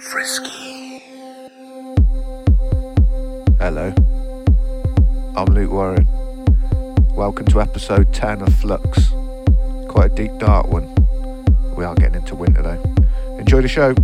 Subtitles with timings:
[0.00, 1.02] Frisky.
[3.58, 3.92] Hello,
[5.36, 6.06] I'm Luke Warren.
[7.16, 9.08] Welcome to episode 10 of Flux.
[9.88, 10.94] Quite a deep, dark one.
[11.76, 13.38] We are getting into winter though.
[13.38, 13.94] Enjoy the show.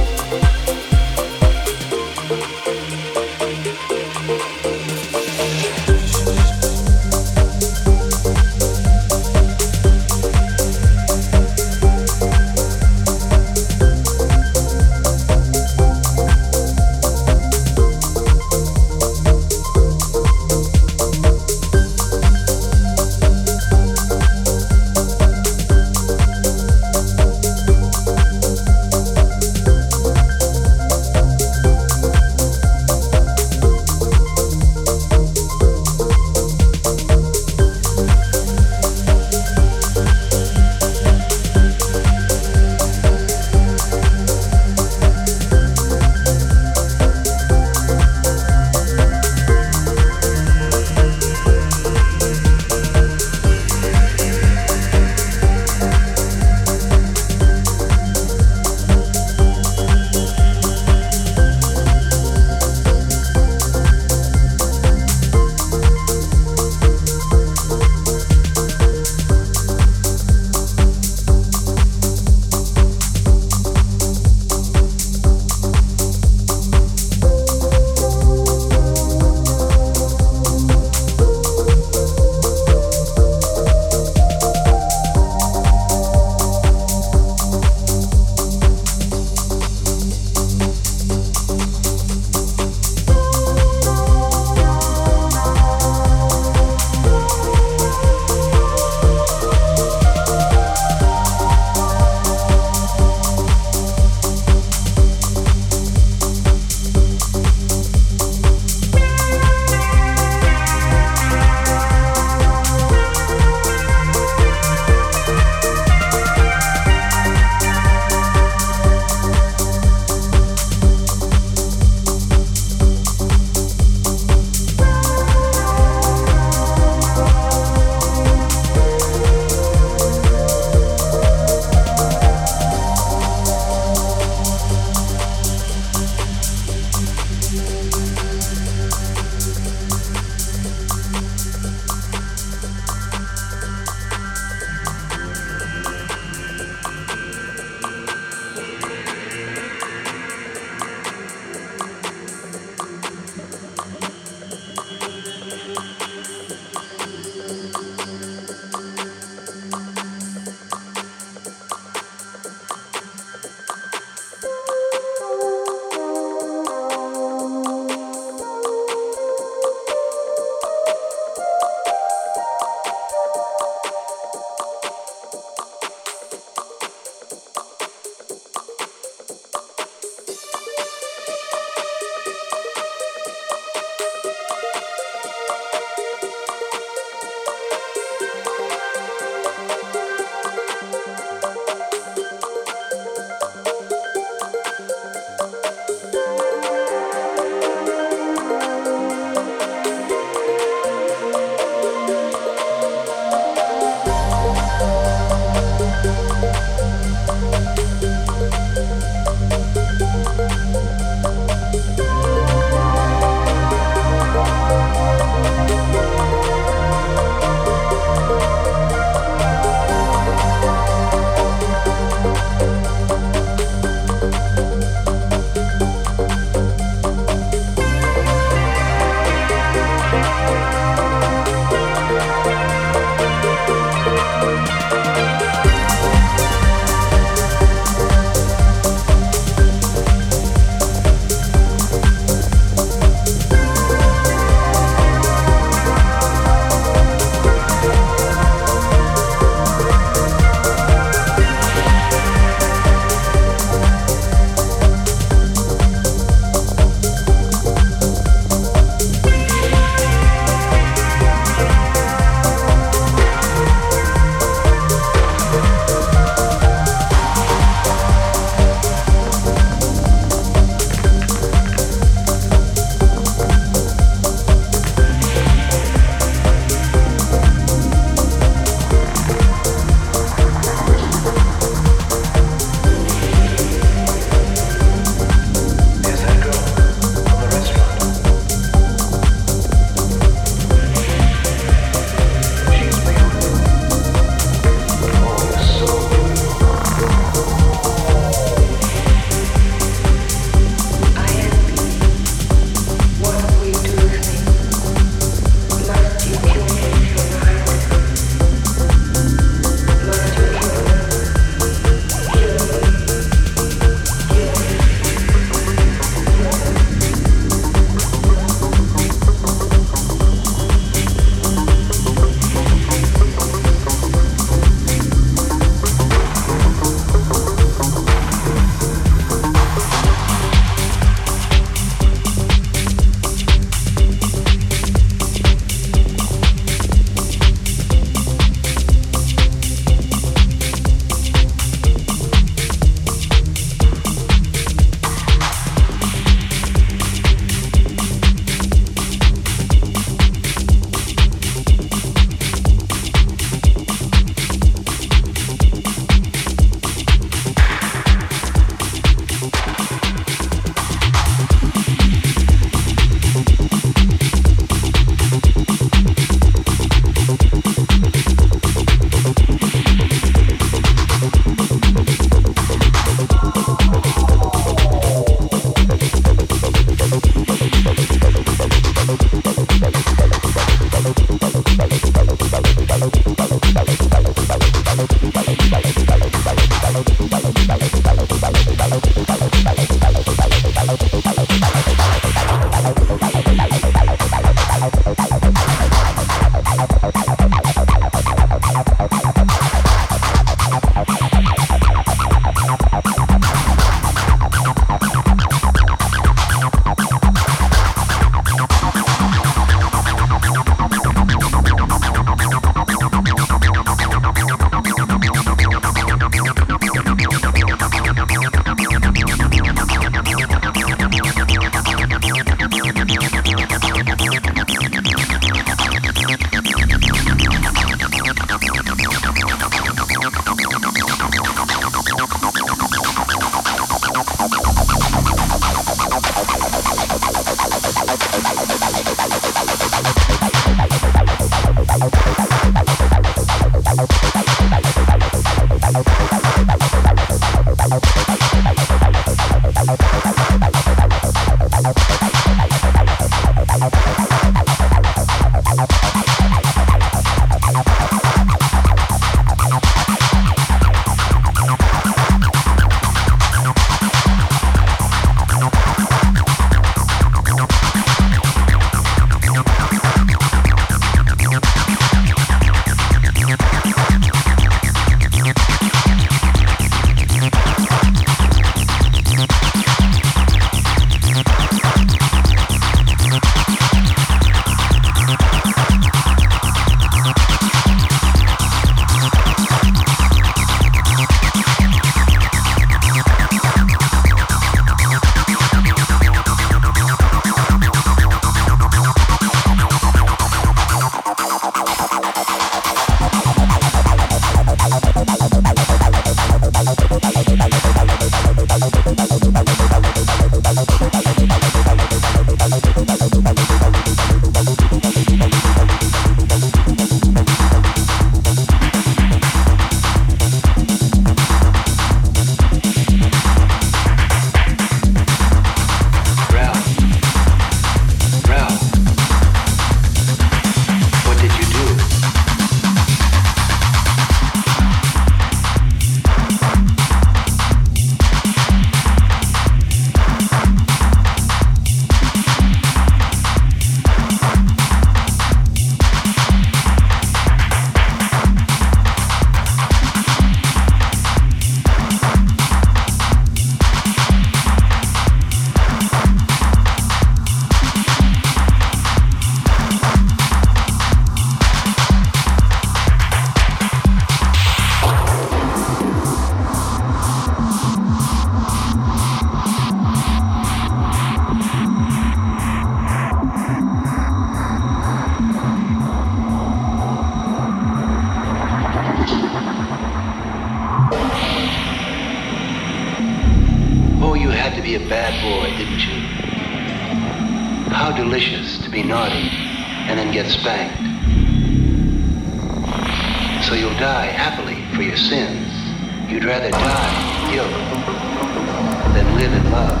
[599.56, 600.00] in love.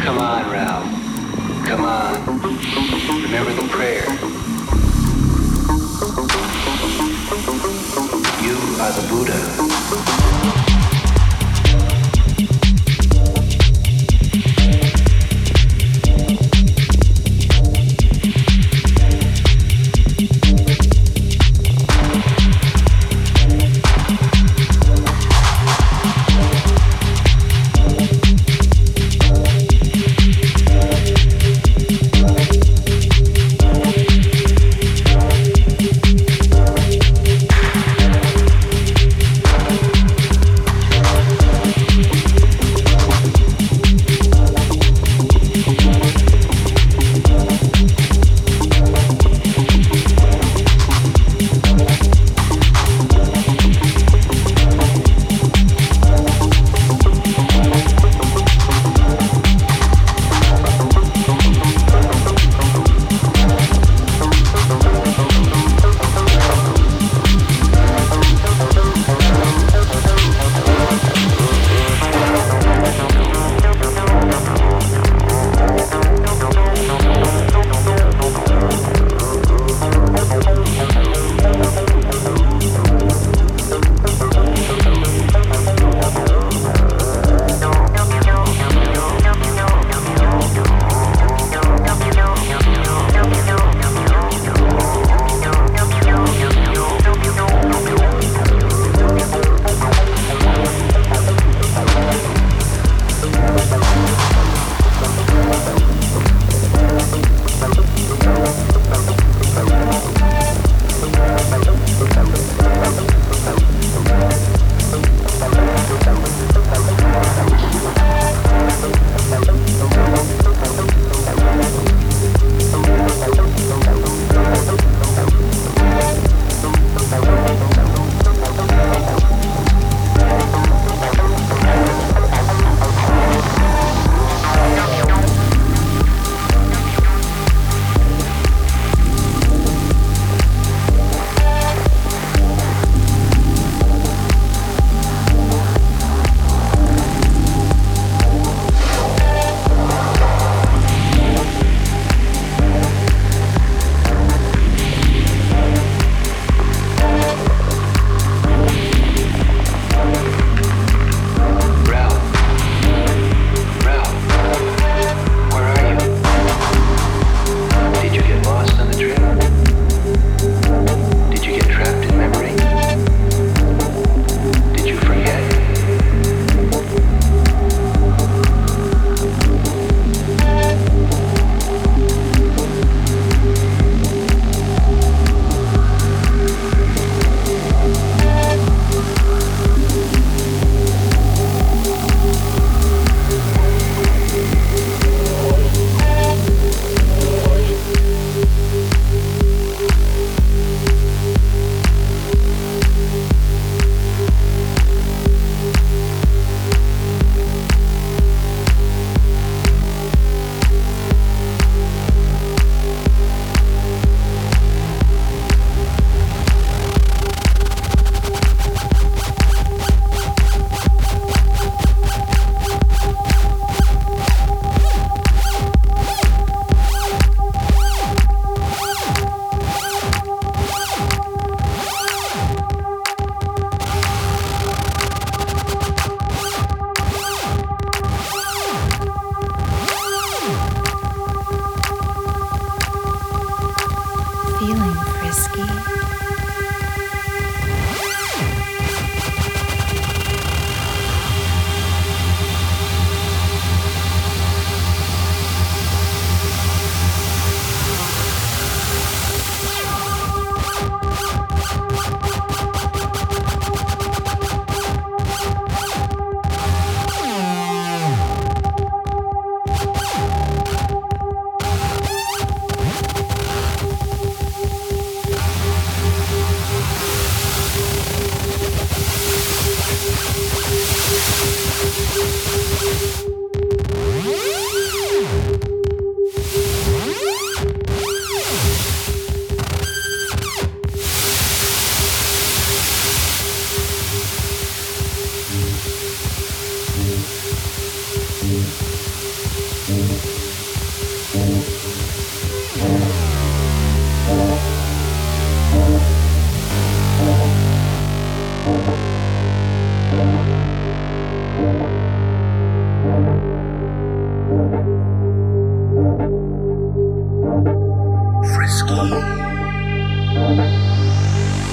[0.00, 0.86] Come on, Ralph.
[1.66, 2.14] Come on.
[3.22, 4.06] Remember the prayer.
[8.42, 10.21] You are the Buddha.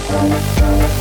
[0.09, 0.98] Música